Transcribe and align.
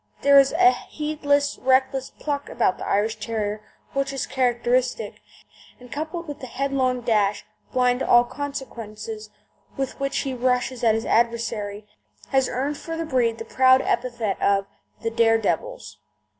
There 0.23 0.39
is 0.39 0.51
a 0.53 0.71
heedless, 0.71 1.59
reckless 1.59 2.09
pluck 2.09 2.49
about 2.49 2.79
the 2.79 2.87
Irish 2.87 3.17
Terrier 3.17 3.61
which 3.93 4.11
is 4.11 4.25
characteristic, 4.25 5.21
and, 5.79 5.91
coupled 5.91 6.27
with 6.27 6.39
the 6.39 6.47
headlong 6.47 7.01
dash, 7.01 7.45
blind 7.71 7.99
to 7.99 8.07
all 8.07 8.23
consequences, 8.23 9.29
with 9.77 9.99
which 9.99 10.17
he 10.25 10.33
rushes 10.33 10.83
at 10.83 10.95
his 10.95 11.05
adversary, 11.05 11.85
has 12.29 12.49
earned 12.49 12.79
for 12.79 12.97
the 12.97 13.05
breed 13.05 13.37
the 13.37 13.45
proud 13.45 13.83
epithet 13.83 14.41
of 14.41 14.65
"The 15.01 15.11
Dare 15.11 15.37
Devils." 15.37 15.99